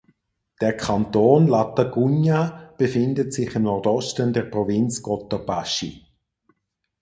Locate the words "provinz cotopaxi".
4.45-6.07